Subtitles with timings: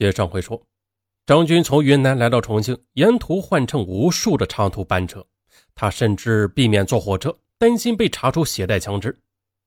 [0.00, 0.58] 接上回说，
[1.26, 5.22] 张军从云南来到重庆，沿途换乘无数的长途班车，
[5.74, 9.14] 他甚至避免坐火车，担心被查出携带枪支。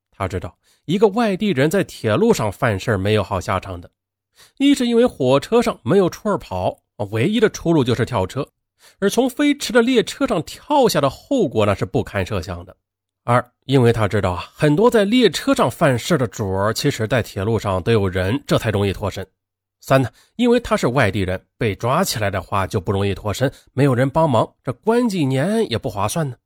[0.09, 3.87] 他知道一个外地人在铁路上犯事没有好下场的，
[4.57, 6.79] 一是因为火车上没有处儿跑，
[7.11, 8.49] 唯一的出路就是跳车，
[8.97, 12.75] 而从飞驰的列车上跳下的后果那是不堪设想的。
[13.23, 19.23] 二，因为他知道啊，很多在列车上犯事的主儿，其实在铁路上都有人，这才容易脱身。
[19.85, 26.37] 三呢，因为他是外地人，被抓起来的话就不容易脱身，没有人帮忙，这关几年也不划算呢。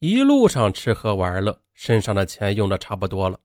[0.00, 3.38] 一路上吃喝玩乐，身上的钱用的差不多了。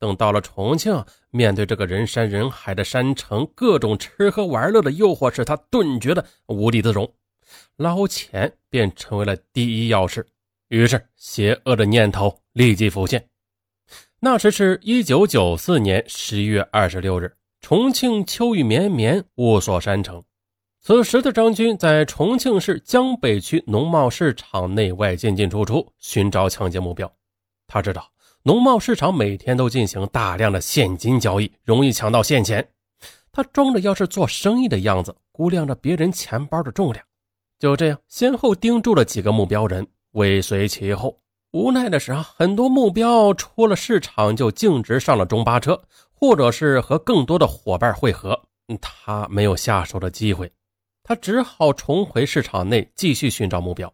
[0.00, 7.14] 等到了重庆，面对这个人山人海的山城，各种吃喝玩乐的诱惑，使他顿觉得无地自容，
[7.76, 10.26] 捞钱便成为了第一要事。
[10.66, 13.24] 于是，邪恶的念头立即浮现。
[14.18, 17.32] 那时是一九九四年十一月二十六日，
[17.72, 20.22] 重庆秋雨绵绵，雾锁山城。
[20.78, 27.10] 此时的张军在重庆市江北区农贸市场内外进进出出，寻找抢劫目标。
[27.66, 28.06] 他知道
[28.42, 32.68] 农贸市场每天都进行大量的现金交易，容易抢到现钱。
[33.32, 37.02] 他装着要是做生意的样子，估量着别人钱包的重量，
[37.58, 39.88] 就这样先后盯住了几个目标人。
[40.10, 41.18] 尾随其后，
[41.52, 45.82] 无奈的是啊，很多目标出了市场就径直上了中巴车，
[46.22, 48.40] 或者是和更多的伙伴会合，
[48.80, 50.52] 他没有下手的机会，
[51.02, 53.92] 他只好重回市场内继续寻找目标。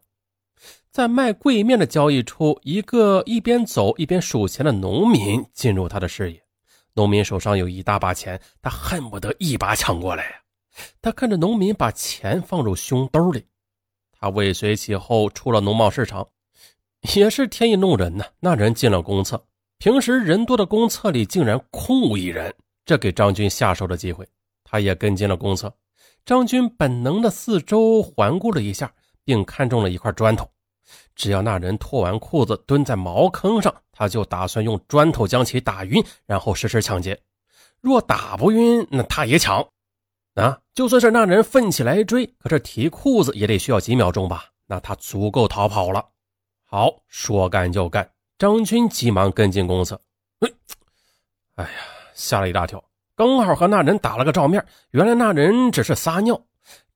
[0.90, 6.44] 在卖桂面的交易处，一个一边走一边数钱的农民进入他的视野。
[6.92, 10.30] 农民手上有一大把钱，他恨不得一把抢过来呀！
[11.00, 13.42] 他看着农民把钱放入胸兜里。
[14.12, 16.28] 他尾随其后出了农贸市场，
[17.14, 18.26] 也是天意弄人呢。
[18.38, 19.42] 那人进了公厕，
[19.78, 22.52] 平时人多的公厕里竟然空无一人，
[22.84, 24.26] 这给张军下手的机会。
[24.64, 25.72] 他也跟进了公厕。
[26.26, 28.92] 张军本能的四周环顾了一下，
[29.24, 30.50] 并看中了一块砖头。
[31.14, 37.18] 只要那人脱完裤子蹲在茅坑上，他就打算用砖头将其打晕，然后实施抢劫。
[37.80, 39.64] 若打不晕，那他也抢。
[40.34, 44.46] 啊，就算是那人奋起来追，可是提裤子也得需要几秒钟吧？
[44.66, 46.04] 那他足够逃跑了。
[46.64, 48.10] 好，说干就干。
[48.38, 50.00] 张军急忙跟进公厕。
[51.56, 51.70] 哎呀，
[52.14, 52.82] 吓了一大跳，
[53.16, 54.64] 刚好和那人打了个照面。
[54.92, 56.40] 原来那人只是撒尿。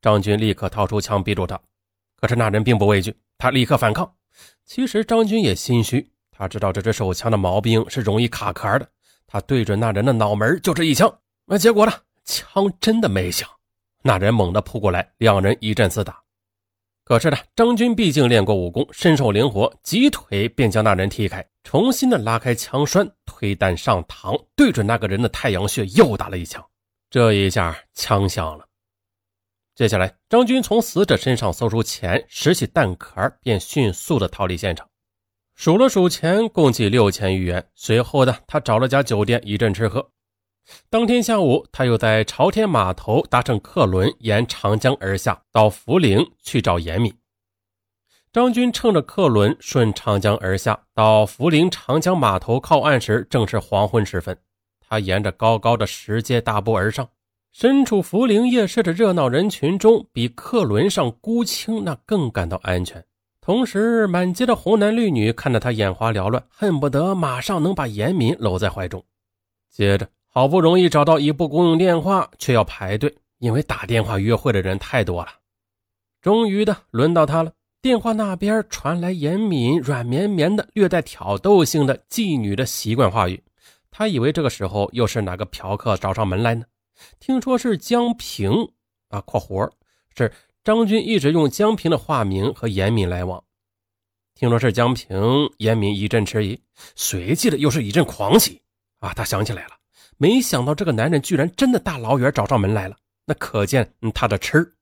[0.00, 1.60] 张军立刻掏出枪逼住他，
[2.20, 4.08] 可是那人并不畏惧，他立刻反抗。
[4.64, 8.88] 其实张军也心虚，他知道这支手枪的毛病是容易卡壳的。
[9.26, 11.12] 他对准那人的脑门就是一枪，
[11.44, 11.92] 那结果呢？
[12.25, 13.48] 枪真的没响，
[14.02, 16.22] 那人猛地扑过来，两人一阵厮打。
[17.04, 26.64] 可是呢，张军毕竟练过武功，身手灵活，几腿便将那人踢开，重新的拉开枪栓，推弹上膛，对准那个人的太阳穴又打了一枪。
[27.10, 28.64] 这一下枪响了。
[29.74, 34.88] 接下来，张军从死者身上搜出钱，拾起弹壳，便迅速的逃离现场。
[35.54, 37.66] 数了数钱，共计六千余元。
[37.74, 40.08] 随后呢，他找了家酒店，一阵吃喝。
[40.88, 47.12] 当天下午，他又在朝天码头搭乘客轮沿长江而下，到涪陵去找严敏。
[48.32, 54.38] 张军乘着客轮顺长江而下，到涪陵长江码头靠岸时，正是黄昏时分。
[54.80, 57.08] 他沿着高高的石阶大步而上，
[57.52, 63.04] 身处涪陵夜市的热闹人群中，比客轮上孤清那更感到安全。
[63.40, 69.04] 同时，满街的红男绿女看得他眼花缭乱，恨不得马上能把严敏搂在怀中。
[69.68, 70.08] 接着。
[70.34, 75.28] 好不容易找到一部公用电话，却要排队，因为打电话约会的人太多了。
[76.22, 83.43] 终于的轮到他了，电话那边传来严敏软绵绵的、略带挑逗性的妓女的习惯话语。
[83.91, 86.64] 他以为这个时候又是哪个嫖客找上门来呢？
[87.20, 88.72] 听说是江平
[89.10, 89.70] 啊（括弧
[90.16, 90.32] 是
[90.64, 93.44] 张军一直用江平的化名和严敏来往）。
[94.34, 95.20] 听说是江平，
[95.59, 96.59] 严敏一阵迟疑，
[96.97, 98.62] 随即的又是一阵狂喜
[99.00, 99.12] 啊！
[99.12, 99.81] 他想起来了。
[100.22, 102.96] 没想到这个男人居然真的大老远找上门来了，
[103.26, 104.72] 那可见他的痴。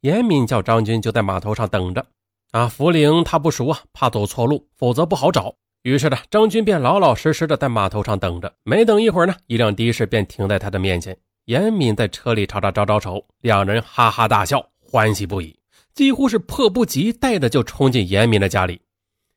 [0.00, 2.06] 严敏叫张军就在码头上等着。
[2.52, 5.54] 啊，涪陵他不熟啊，怕走错路，否则不好找。
[5.82, 8.50] 于是呢，张军便老老实实的在码头上等着。
[8.62, 11.14] 没等一会儿呢，一辆的士便停在他的面前。
[11.44, 15.54] 严敏在车里朝他招招手，两人哈哈大笑，欢喜不已，
[15.92, 18.80] 几乎是迫不及待的就冲进严敏的家里。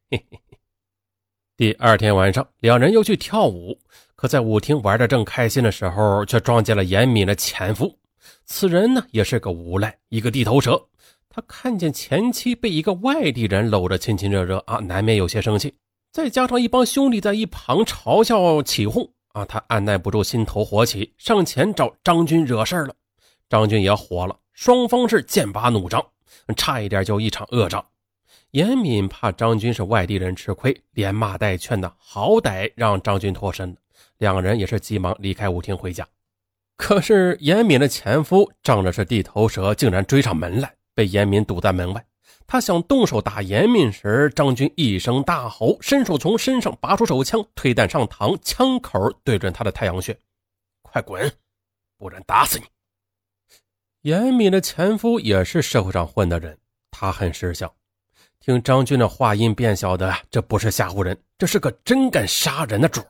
[0.10, 0.40] 嘿嘿。
[1.58, 3.78] 第二天晚上，两人又去跳舞。
[4.20, 7.98] 可在舞厅玩的正开心的时候，却撞见了严敏的前夫。
[8.44, 10.78] 此人呢，也是个无赖，一个地头蛇。
[11.30, 15.74] 他看见前妻被一个外地人搂着亲亲热热啊，难免有些生气。
[16.12, 22.94] 再加上一帮兄弟在一旁嘲笑起哄，啊，他按耐不住心头火起，上前找张军惹事了。
[23.48, 26.06] 张军也火了，双方是剑拔弩张，
[26.58, 27.86] 差一点就一场恶仗。
[28.52, 33.76] 严敏怕张军是外地人吃亏，连骂带劝的，好歹让张军脱身了。
[34.20, 36.08] 两人也是急忙离开舞厅回家。
[36.78, 42.06] 可是严敏的前夫仗着是地头蛇，竟然追上门来，被严敏堵在门外。
[42.48, 50.18] 他想动手打严敏时，张军一声大吼，伸手从身上拔出手枪，推弹上膛，枪口对准他的太阳穴
[50.82, 51.32] ：“快滚，
[51.98, 52.66] 不然打死你！”
[54.10, 56.58] 严敏的前夫也是社会上混的人，
[56.90, 57.72] 他很识相，
[58.40, 63.02] 听张军的话音，便晓得这不是吓唬人，这是个真敢杀人的主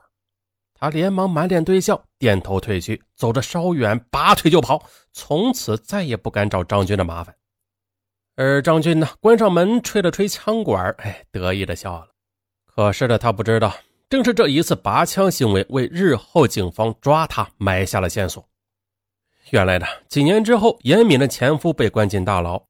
[0.80, 4.82] 他连忙满脸堆笑，点头退去，走着稍远，拔腿就跑，
[5.12, 7.36] 从此再也不敢找张军的麻烦。
[8.36, 12.08] 而张军呢，关上门，吹了吹枪管，哎，得意的笑了。
[12.66, 13.76] 可是呢，他不知道，
[14.10, 18.48] 正是这一次拔枪行为，为日后警方抓他埋下了线索。
[19.50, 22.64] 原来呢，几年之后，严敏的前夫被关进大牢。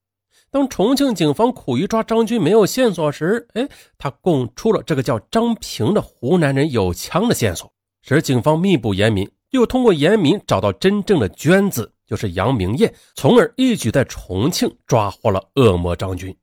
[0.50, 3.70] 当重庆警方苦于抓张军没有线索时，哎，
[4.00, 7.72] 他供出了这个叫张平的湖南人有枪的线索，
[8.16, 11.94] 使警方密捕严敏，又通过严敏找到真正的娟子。
[12.08, 16.36] 就是杨明艳，从而一举在重庆抓获了恶魔张军。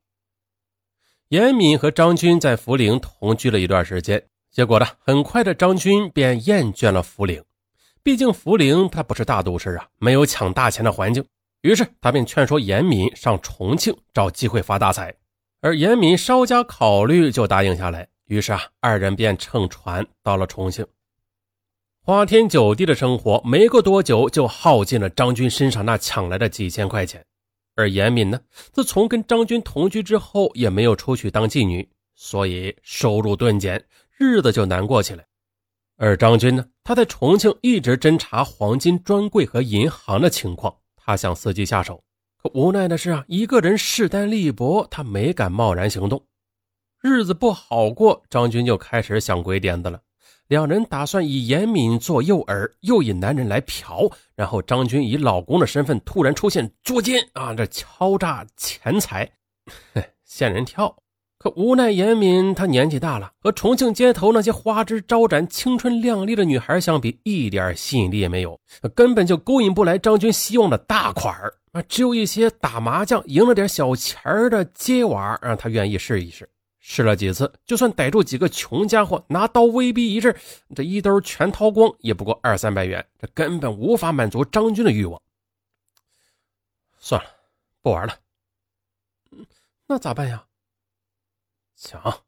[1.31, 4.23] 严敏和张军在涪陵同居了一段时间，
[4.53, 7.43] 结果呢，很快的张军便厌倦了涪陵，
[8.05, 11.25] 毕竟涪陵它不是大都市啊，没有抢大钱的环境。
[11.63, 15.13] 于是他便劝说严敏上重庆找机会发大财，
[15.61, 18.07] 而严敏稍加考虑就答应下来。
[18.27, 20.87] 于是啊，二人便乘船到了重庆。
[22.07, 27.21] 花天酒地的生活，没过多久就耗尽了张军身上那抢来的几千块钱。
[27.75, 28.39] 而严敏呢，
[28.73, 33.85] 自从跟张军同居之后，也没有出去当妓女，所以收入顿减，
[34.17, 35.27] 日子就难过起来。
[35.97, 42.01] 而张军呢，他在重庆一直侦查黄金专柜和银行的情况，他想伺机下手，
[42.41, 46.25] 可无奈的是啊，一个人势单力薄，他没敢贸然行动。
[47.03, 50.01] 日子不好过，张军就开始想鬼点子了。
[50.49, 59.29] 两人打算以严敏做诱饵，诱引男人来嫖，然后张军以老公的身份突然出现捉奸啊，这敲诈钱财，
[59.93, 60.97] 哼， 吓人跳。
[61.39, 68.59] 可无奈严敏她年纪大了，和重庆街头那些花枝招展、青春靓丽的女孩相比，一点吸引力也没有，
[68.95, 71.35] 根本就勾引不来张军希望的大款
[71.73, 71.83] 啊！
[71.89, 76.49] 只有一些打麻将赢了点小钱的街娃，让他愿意试一试。
[76.89, 80.35] 试了几次，就算逮住几个穷家伙，拿刀威逼一阵，
[80.73, 85.21] 这一兜全掏光，也不过二三百元，这根本无法满足张军的欲望。
[86.97, 87.29] 算了，
[87.83, 88.17] 不玩了。
[89.89, 90.47] 那咋办呀？
[91.75, 92.23] 抢，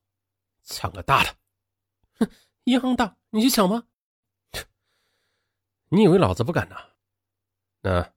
[0.64, 1.36] 抢个大的。
[2.18, 2.28] 哼，
[2.64, 3.84] 银行大，你去抢吗？
[5.88, 6.76] 你以为老子不敢呢？
[7.80, 8.12] 那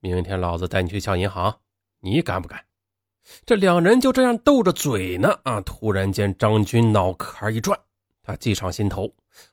[0.00, 1.60] 明天老子带你去抢银行，
[2.00, 2.66] 你敢不敢？
[3.46, 5.60] 这两人就这样斗着嘴呢，啊！
[5.62, 7.78] 突然间，张军脑壳一转，
[8.22, 9.12] 他计上心头，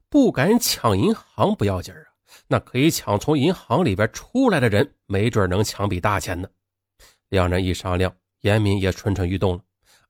[0.10, 2.04] 不敢抢银行不要紧啊，
[2.48, 6.48] 那可以抢从银行里边出来的人，没准能抢笔大钱呢。
[7.30, 9.62] 两人一商量，严敏也蠢蠢欲动了。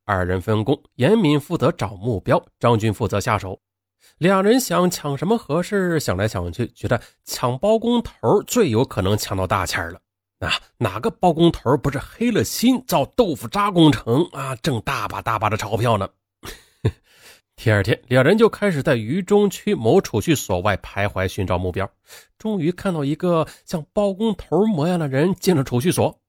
[0.06, 3.62] 二人分工，严敏负责找目标，张军负责下手。
[4.18, 10.00] 两人想抢什么合适，想来想去，觉得抢包工头最有可能抢到大钱了。
[10.42, 16.10] 啊，哪个包工头不是黑了心造豆腐渣工程啊，挣大把大把的钞票呢？
[17.56, 21.88] 第二天，两人就开始在渝中区某储蓄所外徘徊寻找目标，
[22.40, 26.20] 终于看到一个像包工头模样的人进了储蓄所。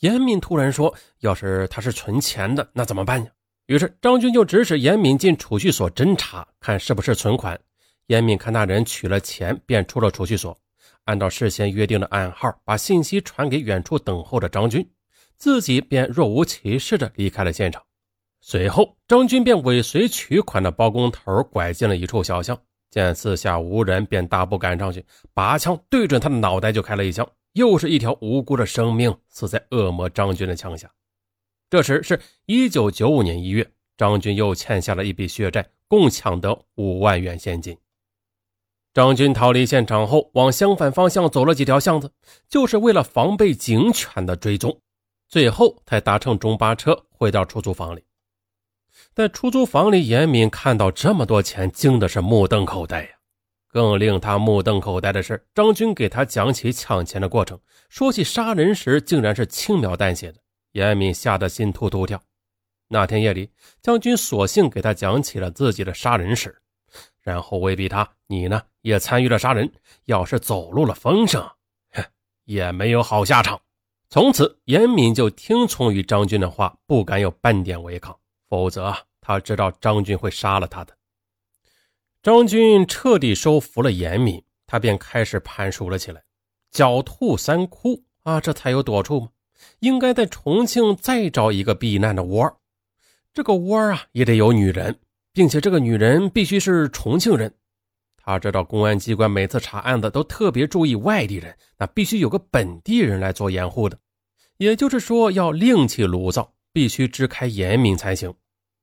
[0.00, 3.30] 严敏突然说：“要是他是存钱的，那怎么办呀？”
[3.64, 7.58] 于是张军就指使严敏进储蓄所侦查，看是不是存款。
[8.08, 10.54] 严敏看那人取了钱，便出了储蓄所。
[11.04, 14.88] 按照事先约定的暗号，把信息传给远处等候的张军，
[15.36, 17.82] 自己便若无其事地离开了现场。
[18.40, 22.58] 随后，张军便尾随取款的包工头拐进了一处小巷，
[22.90, 27.26] 见四下无人，便大步赶上去，拔枪对准他的脑袋就开了一枪。
[27.52, 30.90] 又是一条无辜的生命死在恶魔张军的枪下。
[31.70, 33.64] 这时是一九九五年一月，
[33.96, 37.76] 张军又欠下了一笔血债，共抢得五万元现金。
[38.94, 42.12] 张军逃离现场后，往相反方向走了几条巷子，
[42.48, 44.80] 就是为了防备警犬的追踪。
[45.28, 48.04] 最后才搭乘中巴车回到出租房里。
[49.12, 53.08] 在出租房里，严敏看到这么多钱，惊的是目瞪口呆呀。
[53.68, 57.58] 更令他目瞪口呆的是，张军给他讲起抢钱的过程，
[57.88, 60.38] 说起杀人时，竟然是轻描淡写的。
[60.70, 62.22] 严敏吓得心突突跳。
[62.86, 63.50] 那天夜里，
[63.82, 66.56] 张军索性给他讲起了自己的杀人史。
[67.24, 69.72] 然后威逼他：“你呢也参与了杀人，
[70.04, 71.42] 要是走漏了风声，
[71.90, 72.04] 哼，
[72.44, 73.60] 也没有好下场。”
[74.10, 78.16] 从此，严敏就听从于张军的话，不敢有半点违抗，
[78.48, 80.94] 否则他知道张军会杀了他的。
[82.22, 86.22] 张军彻底收服了严敏，他便开始盘数了起来：
[86.70, 89.30] 狡兔三窟啊，这才有躲处吗？
[89.80, 92.60] 应该在重庆再找一个避难的窝，
[93.32, 95.00] 这个窝啊也得有女人，
[95.34, 97.52] 并且这个女人必须是重庆人。
[98.16, 103.98] 他知道公安机关每次查案子都特别注意外地人，那必须有个本地人来做掩护的，
[104.56, 108.32] 也就是说要另起炉灶，必须支开严敏才行。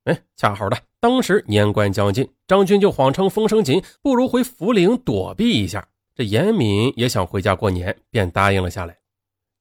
[0.04, 5.88] 哎，恰好的，当时年关将近，张军就谎称风声紧，不如回涪陵躲避一下。
[6.14, 8.98] 这严敏也想回家过年，便答应了下来。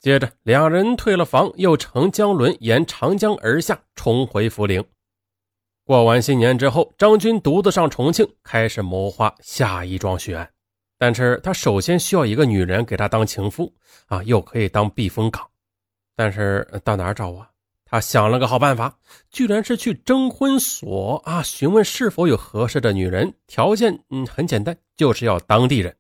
[0.00, 4.85] 接着，两人退了房，又乘江轮沿长江而下，重回涪陵。
[5.90, 10.49] 过完新年之后，张军独自上重庆，开始谋划下一桩血案。
[10.97, 13.75] 但是他首先需要一个女人给他当情妇
[14.06, 15.44] 啊，又可以当避风港。
[16.14, 17.50] 但是到哪儿找啊？
[17.85, 18.97] 他想了个好办法，
[19.32, 23.35] 居然是去征婚所啊，询问是否有合适的女人。
[23.49, 25.92] 条件嗯很简单，就是要当地人。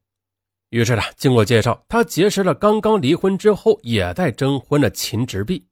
[0.68, 5.66] 于是呢，经过介绍，他结识了刚刚离婚之后也在征婚的秦直弼。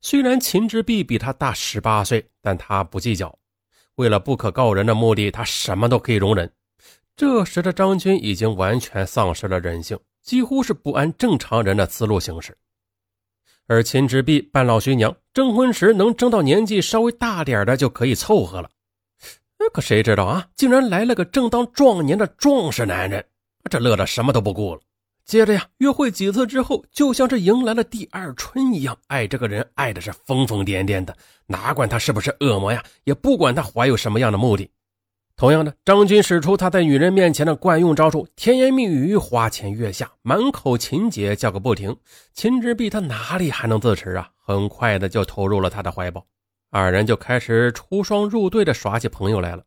[0.00, 3.32] 虽然秦直弼比他大十八岁，但他不计较。
[4.00, 6.50] 为了不可告人的目的，他什么都可以容忍。
[7.14, 12.56] 这时的张军已经完全丧失了人性，几乎是不按正常人的思路行事。
[13.66, 18.70] 而秦直弼半老徐娘，征婚时能征到年纪稍微大点的就可以凑合了。
[19.74, 23.22] 可谁知道啊，竟然来了个正当壮年的壮实男人，
[23.70, 24.80] 这乐得什么都不顾了。
[25.30, 34.68] 接着呀，约会几次之后，就像是迎来了第二春一样，爱这个人爱的是疯疯癫癫的，哪管他是不是恶魔呀，也不管他怀有什么样的目的。
[35.36, 41.96] 同样的，张军使出他在女人面前的惯用招数，甜言蜜语，花前月下，满口情节叫个不停。
[42.34, 44.28] 秦之璧他哪里还能自持啊？
[44.44, 46.26] 很快的就投入了他的怀抱，
[46.70, 49.62] 二人就开始出双入对的耍起朋友来了。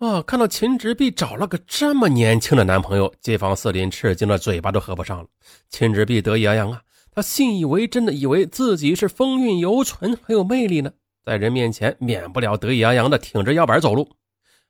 [0.00, 5.26] 啊，看到秦之璧找了个这么年轻的男朋友，街坊四邻吃惊的嘴巴都合不上了。
[5.68, 6.80] 秦之璧得意洋洋啊，
[7.10, 10.90] 他信以为真的以为自己是风韵犹存，很有魅力呢，
[11.22, 14.08] 在人面前免不了得意洋洋的挺着腰板走路。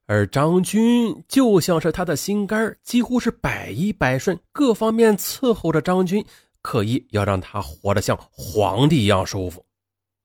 [0.07, 6.25] 而张军就像是他的心肝几乎是百依百顺，各方面伺候着张军，
[6.61, 9.65] 刻意要让他活得像皇帝一样舒服。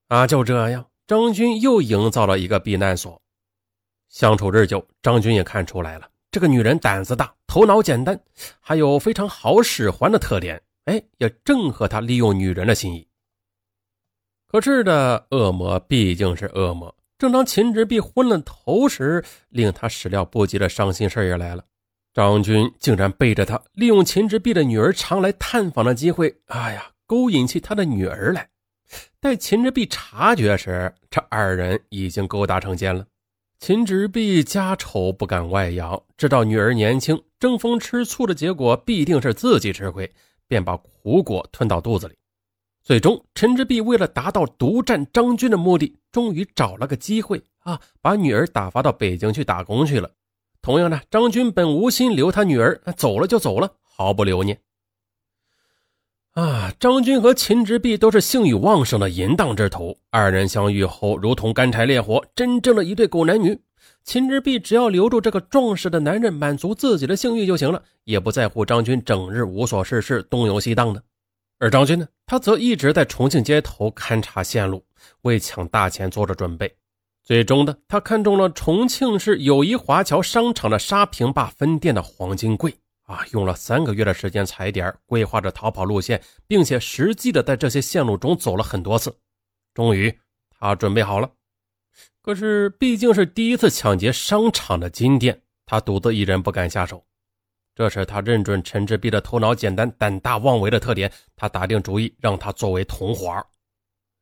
[0.07, 3.21] 啊，就这样，张军又营造了一个避难所。
[4.15, 8.17] 相处日久，张军也看出来了，这个女人胆子大，头脑简单，
[8.61, 10.61] 还有非常好使唤的特点。
[10.85, 13.05] 哎，也正合他利用女人的心意。
[14.47, 16.95] 可是的，恶魔毕竟是恶魔。
[17.17, 21.65] 正当秦直弼昏了头时，令他始料不及的伤心事也来了。
[22.13, 28.47] 张军竟然背着他，利用秦直弼的女儿常来探访的机会，哎呀，勾引起他的女儿来。
[29.19, 33.05] 待秦直弼察觉时，这二人已经勾搭成奸了。
[33.59, 40.11] 秦直弼家丑不敢外扬，知道女儿年轻，争风吃醋的结果必定是自己吃亏，
[40.47, 42.15] 便把苦果吞到肚子里。
[42.83, 50.11] 最终，陈之璧为了达到独占张军的目的，终于找了个机会啊，把女儿打发到北京去打工去了。
[50.61, 54.59] 同样的，张军本无心留他女儿，走了就走了，毫不留念。
[56.35, 63.57] 啊，张军和秦之璧都是性欲旺盛的淫荡之徒，二人相遇后如同干柴烈火，真正的一对狗男女。
[64.03, 71.01] 秦之璧只要留住这个壮实的男人，满足自己的性欲就行了，也不在乎张军整日无所事事，东游西荡的。
[71.57, 74.83] 而张军呢，他则一直在重庆街头勘察线路，
[75.21, 76.69] 为抢大钱做着准备。
[77.23, 89.15] 最终的，他看中了重庆市友谊华侨商场的沙坪坝分店的黄金柜啊，用了三个月的时间踩点，规划着逃跑路线，并且实际的在这些线路中走了很多次。
[89.73, 90.13] 终于，
[90.49, 91.29] 他准备好了。
[92.21, 97.05] 可是，毕竟是第一次抢劫商场的金店，他独自一人不敢下手。
[97.75, 103.45] 这时，他认准陈志碧的头脑简单、胆大妄为的特点，他打定主意让他作为同伙。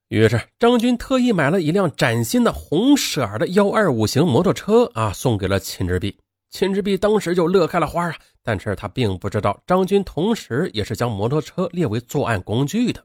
[0.09, 6.19] 于是，张军特意买了一辆崭新的红色的幺二五型摩托车啊，送给了秦志碧。
[6.53, 8.15] 秦之碧当时就乐开了花啊！
[8.43, 13.03] 但是他并不知道，张军同时也是将摩托车列为作案工具的，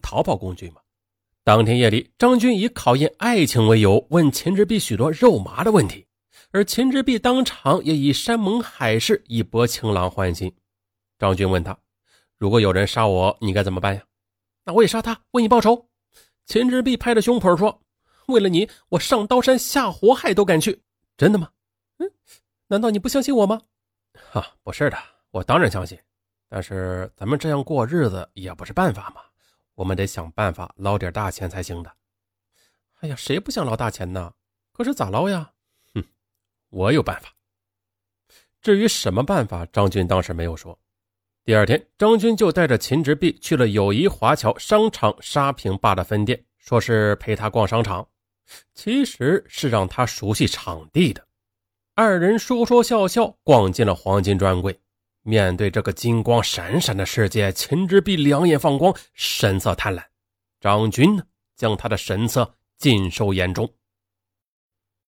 [0.00, 0.80] 逃跑工具嘛。
[1.42, 6.06] 当天夜里，张军以考验爱情为由，问秦之碧许多肉麻的问题。
[6.52, 10.54] 而秦之璧当场也以山盟海誓以博情郎欢心。
[11.18, 11.76] 张军问他
[12.38, 14.04] ：“如果有人杀我，你该怎么办呀
[14.64, 15.88] ？”“那我也杀他，为你报仇。”
[16.46, 17.82] 秦之璧拍着胸脯说
[18.28, 20.80] ：“为了你，我上刀山下火海都敢去。
[21.18, 21.50] ”“真的吗
[21.98, 22.10] ？”“嗯，
[22.74, 23.62] 难道你不相信我吗？
[24.32, 24.98] 哈，不是的，
[25.30, 25.96] 我当然相信。
[26.48, 29.20] 但是咱们这样过日子也不是办法嘛，
[29.76, 31.92] 我们得想办法捞点大钱才行的。
[32.98, 34.34] 哎呀，谁不想捞大钱呢？
[34.72, 35.52] 可是咋捞呀？
[35.94, 36.02] 哼，
[36.70, 37.32] 我有办法。
[38.60, 40.76] 至于什么办法，张军当时没有说。
[41.44, 48.08] 第二天，张军就带着秦直弼去了友谊华侨商场沙坪坝的分店，说是陪他逛商场，
[48.74, 51.24] 其实是让他熟悉场地的。
[51.96, 54.80] 二人说说笑笑，逛进了黄金专柜。
[55.22, 60.02] 面对这个金光闪闪的世界，秦之璧两眼放光，神色贪婪。
[60.60, 61.22] 张军呢，
[61.54, 63.72] 将他的神色尽收眼中。